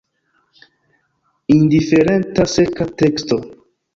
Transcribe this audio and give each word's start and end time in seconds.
Indiferenta, 1.55 2.41
seka 2.53 2.85
teksto! 3.03 3.37